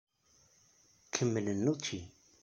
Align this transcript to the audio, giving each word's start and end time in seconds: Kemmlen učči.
Kemmlen 1.11 1.67
učči. 1.73 1.99